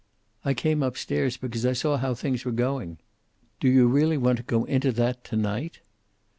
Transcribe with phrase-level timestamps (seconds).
[0.43, 2.97] "I came up stairs because I saw how things were going."
[3.59, 5.79] "Do you really want to go into that, to night?"